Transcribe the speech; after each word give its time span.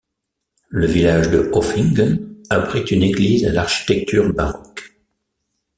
Le 0.69 0.87
village 0.87 1.29
de 1.29 1.51
Öfingen 1.53 2.27
abrite 2.49 2.89
une 2.89 3.03
église 3.03 3.45
à 3.45 3.51
l'architecture 3.53 4.33
baroque. 4.33 4.95